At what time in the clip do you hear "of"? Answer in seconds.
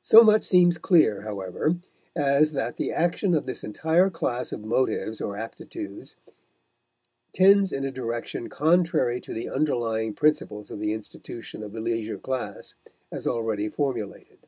3.32-3.46, 4.50-4.64, 10.72-10.80, 11.62-11.74